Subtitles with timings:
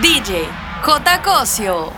[0.00, 0.46] DJ
[0.82, 1.20] J.
[1.22, 1.90] Cosio.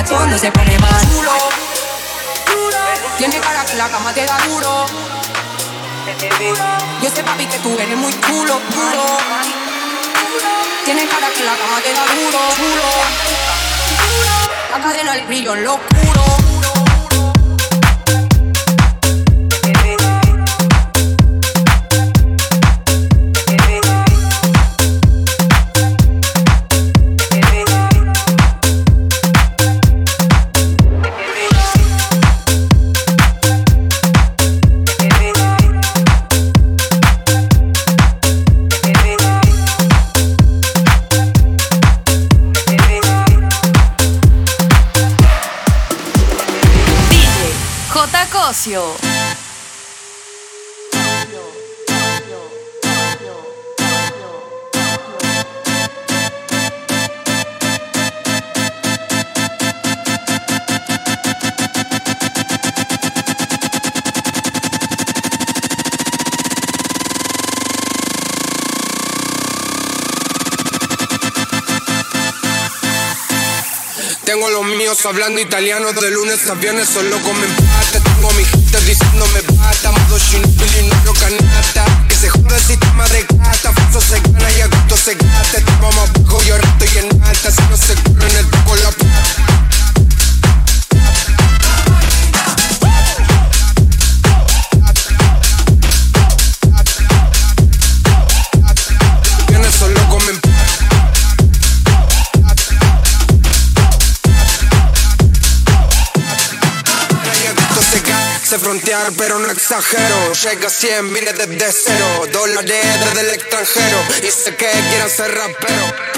[0.00, 1.30] borracho no se pone más chulo.
[3.18, 4.86] Tiene cara que la cama te da duro.
[7.02, 9.18] Yo sé papi que tú eres muy chulo, duro.
[10.84, 12.90] Tiene cara que la cama te da duro, duro.
[14.70, 16.49] La cadena el brillo en lo oscuro.
[74.24, 77.46] Tengo los míos hablando italiano de lunes a viernes, solo con mi
[78.20, 83.08] tengo mis haters diciéndome bata Modo Shinobi, no lo canata Que se joda el sistema
[83.08, 86.84] de gata Falso se gana y a gusto se gasta Estamos más bajo, yo rato
[86.84, 89.49] y en alta Si no se corre en el toco la plata.
[109.16, 110.32] pero no exagero.
[110.32, 112.26] Llega a 100, vine desde cero.
[112.32, 113.98] Dólares desde el extranjero.
[114.22, 116.09] Y sé que quieran ser rapero.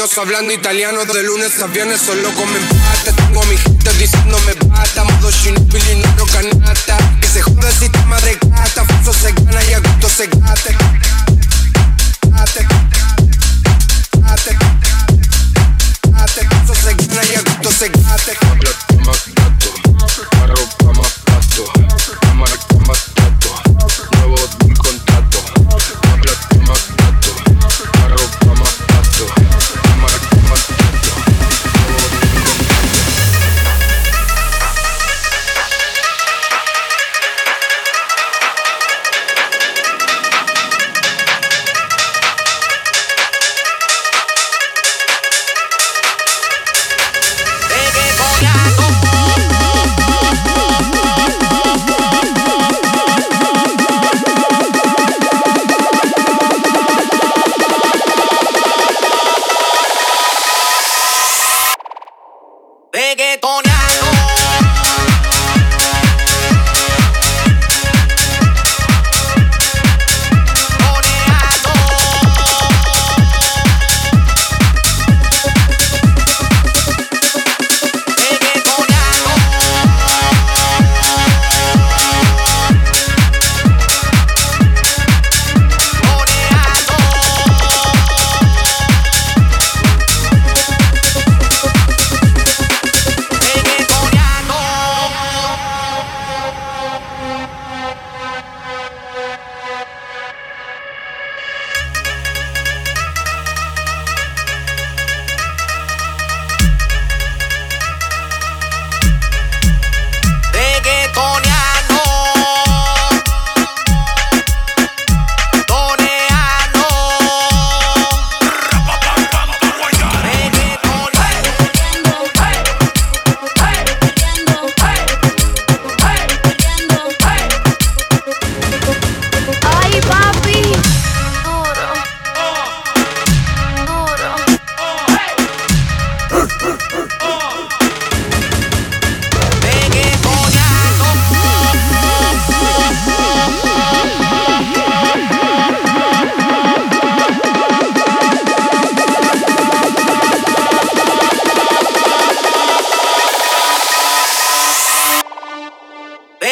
[0.00, 3.12] Hablando italiano de lunes a viernes, solo comen pata.
[3.16, 5.80] Tengo mi gente diciéndome bata, modo Shinobi,
[6.16, 6.96] no canasta.
[7.20, 10.77] Que se joda el sistema de gata, falso se gana y a gusto se gate.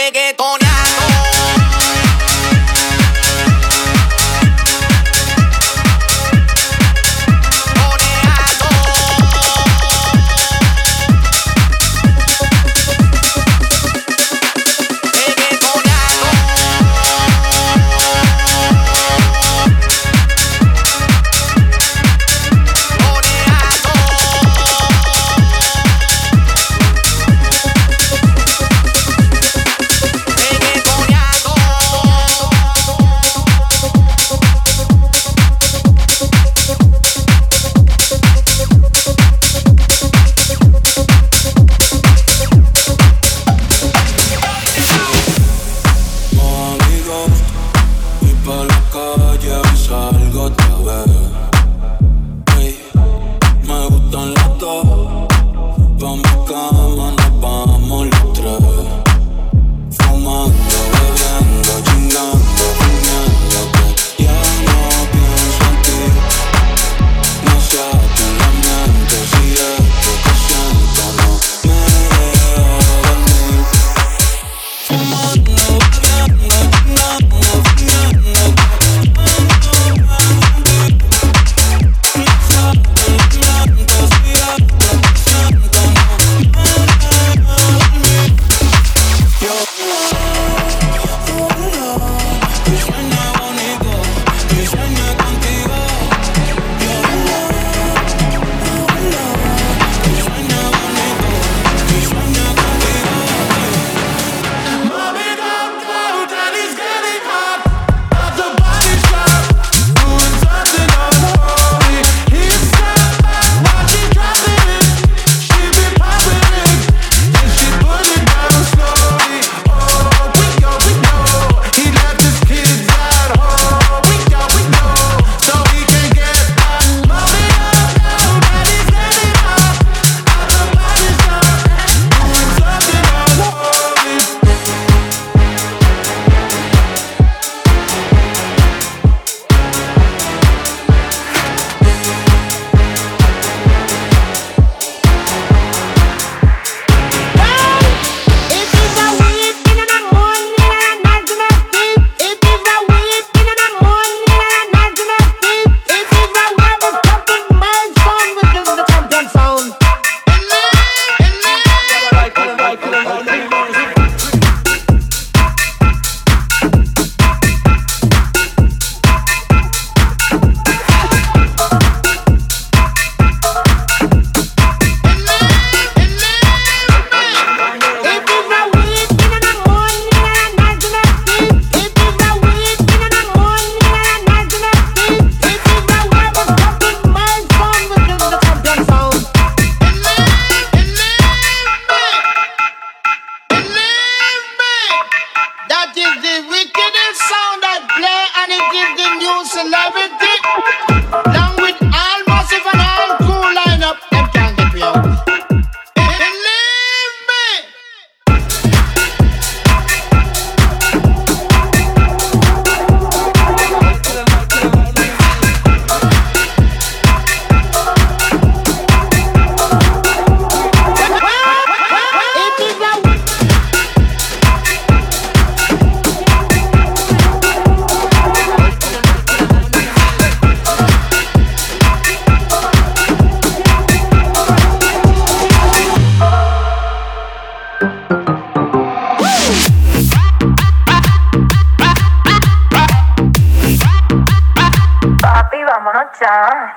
[0.06, 1.05] reggaetonando.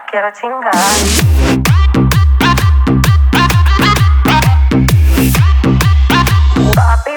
[0.10, 0.72] quiero chingar.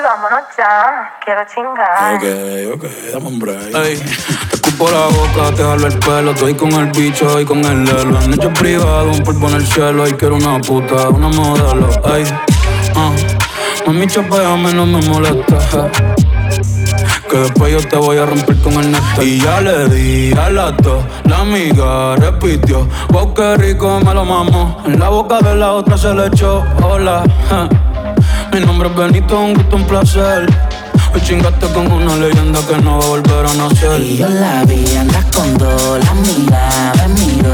[0.02, 2.14] vámonos ya, quiero chingar.
[2.16, 3.70] Ok, ok, dame un break.
[3.70, 7.84] Te escupo la boca, te jalo el pelo, estoy con el bicho y con el
[7.84, 8.20] lelo.
[8.20, 11.88] En hecho privado, un polvo en el cielo, y quiero una puta, una modelo.
[12.14, 12.24] Ey,
[12.96, 13.86] ah, uh.
[13.86, 15.90] mami, chapeame, no me molesta.
[17.32, 19.24] Que después yo te voy a romper con el néctar.
[19.24, 20.74] Y ya le di a la
[21.40, 22.86] amiga repitió.
[23.08, 24.82] Wow, qué rico me lo mamó.
[24.84, 26.62] En la boca de la otra se le echó.
[26.82, 27.22] Hola,
[28.52, 30.46] mi nombre es Benito, un gusto, un placer.
[31.14, 34.00] Hoy chingaste con una leyenda que no va a volver a nacer.
[34.02, 37.51] Y yo la vi, andas con dos, la miraba, miro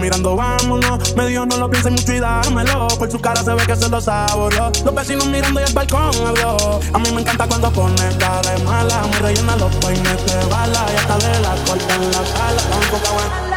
[0.00, 1.14] mirando, vámonos.
[1.16, 2.88] Me dijo, no lo pienses mucho y dámelo.
[2.98, 4.70] Por su cara se ve que se lo saboreó.
[4.84, 6.80] Los vecinos mirando y el balcón habló.
[6.92, 9.02] A mí me encanta cuando pone cara mala.
[9.10, 12.62] Me rellena los peines de bala y hasta de la corta en la sala.
[12.62, 13.49] Tan poca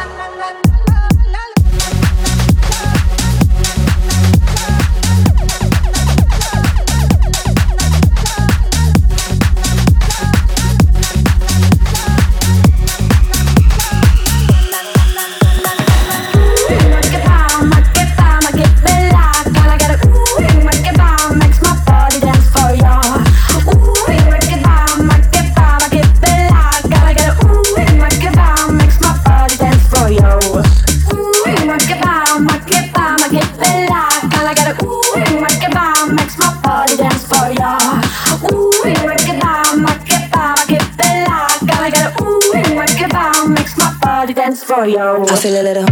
[44.86, 45.24] yo.
[45.28, 45.86] I feel a little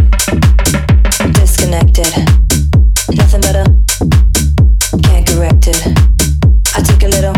[1.33, 2.11] disconnected.
[3.15, 3.63] Nothing better.
[5.03, 5.81] Can't correct it.
[6.75, 7.33] I take a little.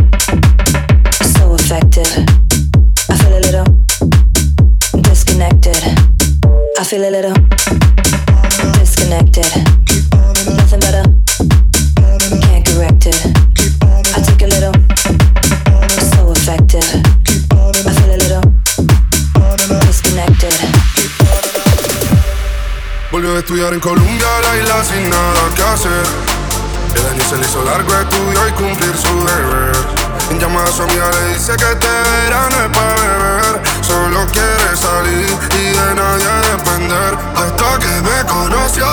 [1.21, 2.11] So effective.
[3.09, 3.65] I feel a little
[5.01, 5.77] disconnected.
[6.79, 7.33] I feel a little
[8.73, 9.74] disconnected.
[23.55, 26.03] estudiar en Colombia la isla sin nada que hacer.
[26.93, 29.75] El año se le hizo largo, estudió y cumplir su deber.
[30.29, 33.61] En llamada a su le dice que este verano es para beber.
[33.81, 37.17] Solo quiere salir y de nadie depender.
[37.35, 38.87] Hasta que me conoció,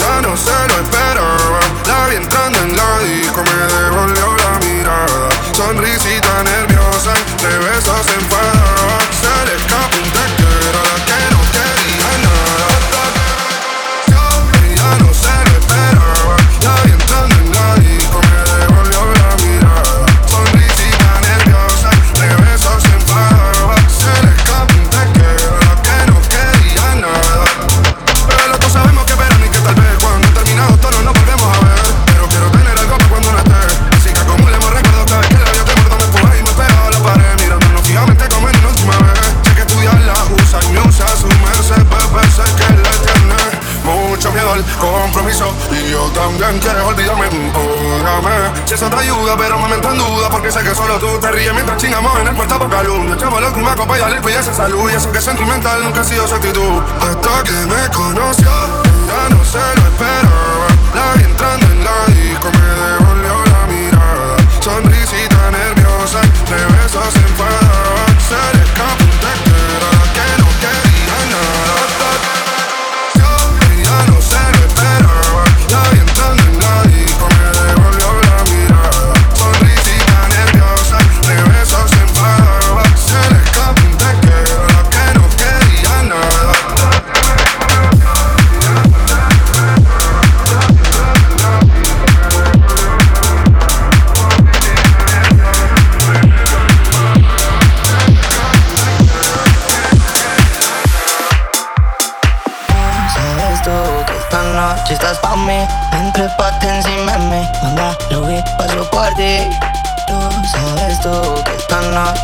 [0.00, 1.60] ya no se lo esperaba.
[1.86, 5.28] La vi entrando en la disco, me devolvió la mirada.
[5.54, 8.51] Sonrisita nerviosa, entre besos en paz.
[46.52, 47.26] bien quieres olvidarme,
[48.00, 48.66] órame.
[48.66, 51.30] Si eso te ayuda, pero me meto en duda porque sé que solo tú te
[51.30, 53.08] ríes mientras chingamos en el portaboca luz.
[53.08, 54.90] Yo chavo loco, una copa y al y esa salud.
[54.90, 56.82] Y eso que es sentimental nunca ha sido su actitud.
[57.00, 58.50] Hasta que me conoció,
[59.08, 60.66] ya no se lo esperaba.
[60.94, 64.36] La vi entrando en la disco, me devolvió la mirada.
[64.60, 68.04] Sonrisita nerviosa, entre besos enfadaba.
[68.28, 69.01] Se le escapa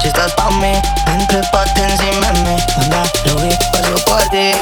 [0.08, 0.72] si estás pa' mí
[1.06, 4.52] Entre pate encima de mí Anda, lo vi, paso por ti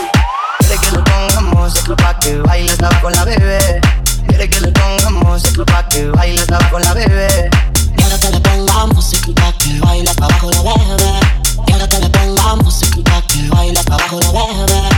[0.59, 3.81] Quiere que lo pongamos otro pa' que bailes la con la bebé
[4.27, 7.51] Quiere que le pongamos otro pa' que bailes la con la bebé
[7.97, 11.21] Y ahora que le pongamos otro pa' que bailes la con la bebé
[11.67, 14.97] Y ahora que le pongamos otro pa' que bailes la con la bebé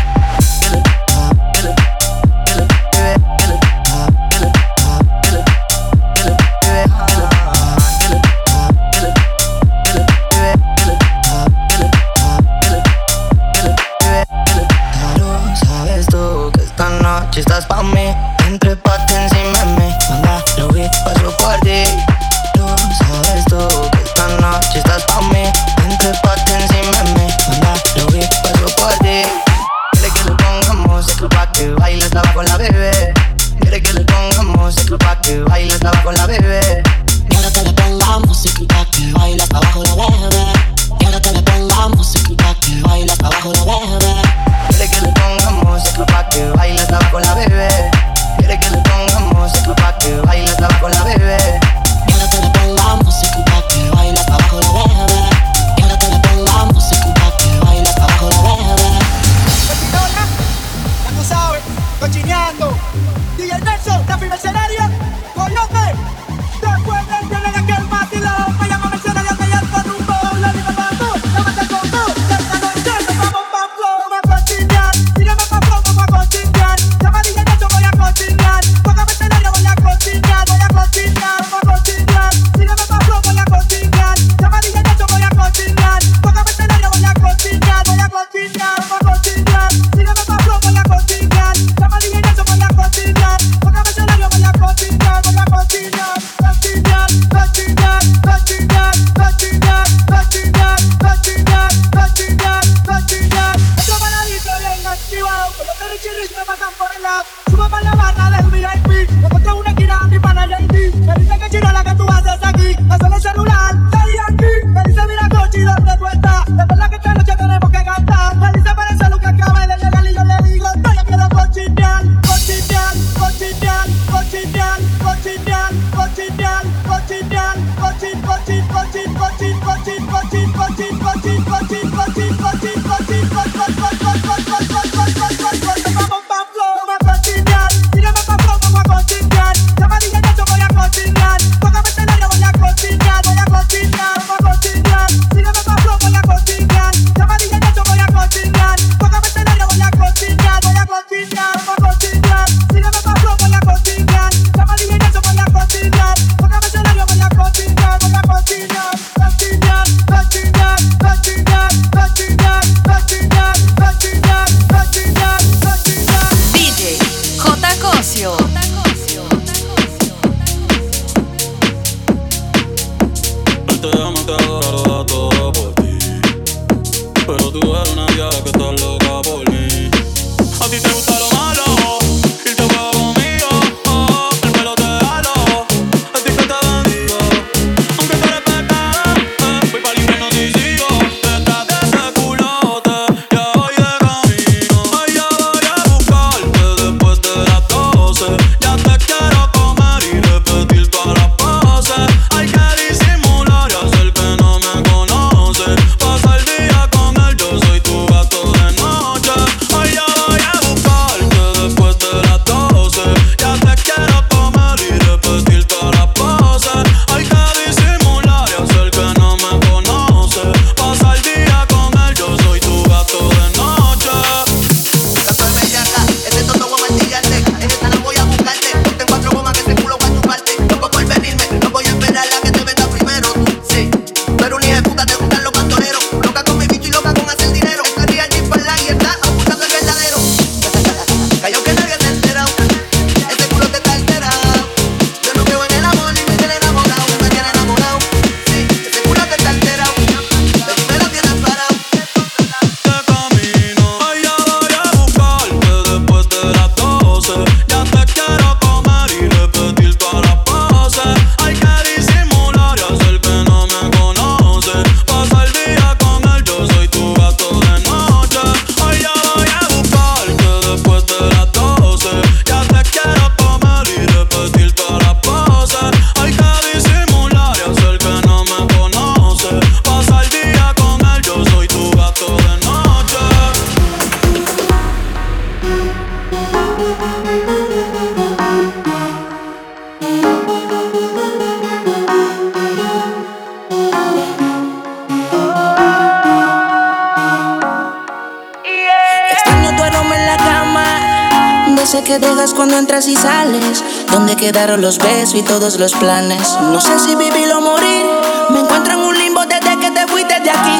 [303.09, 303.83] si sales.
[304.13, 306.59] ¿Dónde quedaron los besos y todos los planes?
[306.61, 308.05] No sé si vivir o morir.
[308.51, 310.79] Me encuentro en un limbo desde que te fuiste de aquí.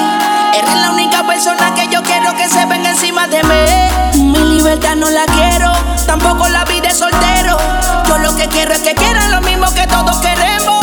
[0.53, 4.25] Eres la única persona que yo quiero que se venga encima de mí.
[4.25, 5.73] Mi libertad no la quiero,
[6.07, 7.57] tampoco la vida de soltero.
[8.07, 10.78] Yo lo que quiero es que quieran lo mismo que todos queremos.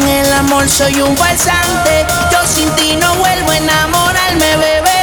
[0.00, 2.06] En el amor soy un falsante.
[2.32, 4.99] Yo sin ti no vuelvo a enamorarme, bebé.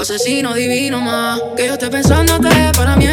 [0.00, 1.40] asesino divino más.
[1.56, 3.06] Que yo esté pensándote para mí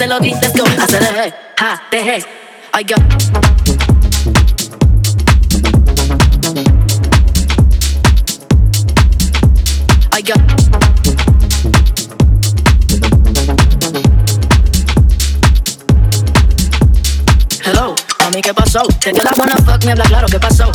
[0.00, 0.30] se lo di.
[0.30, 1.34] Let's go, a CRG.
[1.60, 2.24] Ah, dejé,
[2.72, 2.96] I go.
[10.16, 10.34] I go.
[17.62, 18.80] Hello, mami, ¿qué pasó?
[19.00, 20.72] Te dio la buena fuck, me habla claro, ¿qué pasó?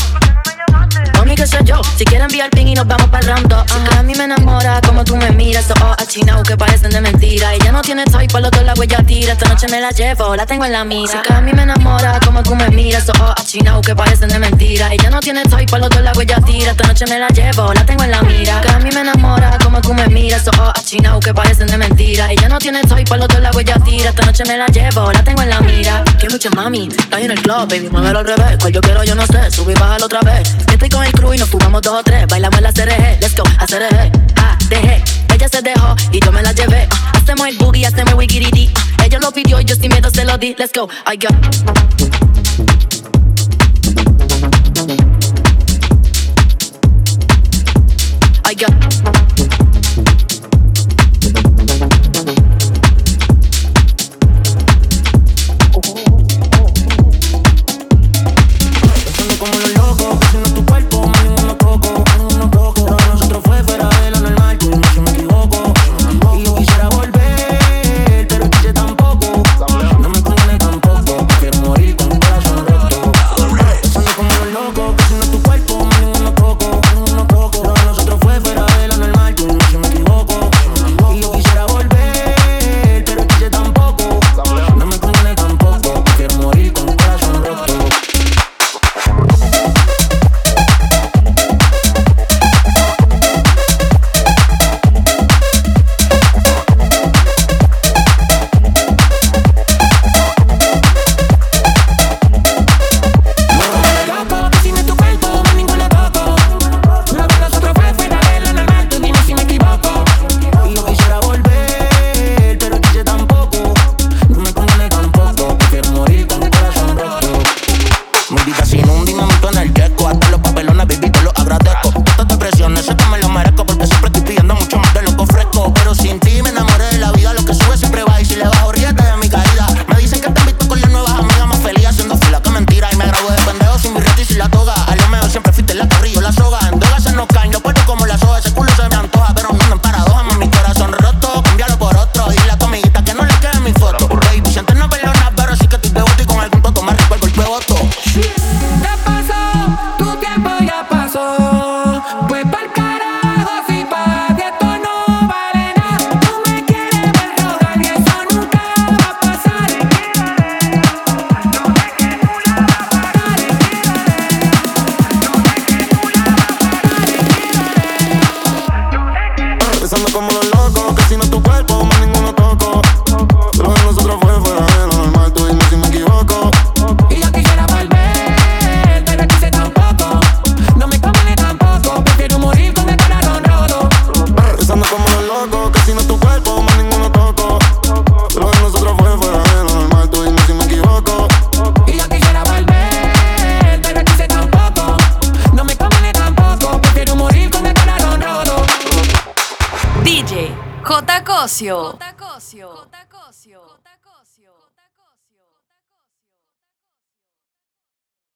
[1.36, 3.63] Qué sé yo, si quieren enviar ping y nos vamos para rondo.
[3.97, 7.53] A mí me enamora como tú me miras, oh, oh, achinao que parecen de mentira.
[7.53, 9.33] Ella no tiene toy, por lo que la huella tira.
[9.33, 11.21] Esta noche me la llevo, la tengo en la mira.
[11.21, 14.39] Que a mí me enamora como tú me miras, oh, oh, achinao que parecen de
[14.39, 14.93] mentira.
[14.93, 16.71] Ella no tiene toy, por lo que la huella tira.
[16.71, 18.61] Esta noche me la llevo, la tengo en la mira.
[18.61, 21.77] Que a mí me enamora como tú me miras, oh, oh, achinao que parecen de
[21.77, 22.31] mentira.
[22.31, 24.11] Ella no tiene toy, por lo que la huella tira.
[24.11, 26.03] Esta noche me la llevo, la tengo en la mira.
[26.17, 28.57] Que mucha mami, está en el club, baby, muévelo al revés.
[28.61, 30.55] Cual yo quiero, yo no sé, subí y bájalo otra vez.
[30.71, 32.28] Estoy con el crew y nos fumamos dos o tres.
[32.28, 34.11] Bailamos la CRG, let's go, a CRG.
[34.38, 35.03] Ah, dejé,
[35.34, 36.88] ella se dejó y yo me la llevé.
[36.91, 38.71] Ah, hacemos el boogie, hacemos el wikiridi.
[38.97, 40.55] Ah, ella lo pidió y yo sin miedo se lo di.
[40.57, 41.30] Let's go, I go.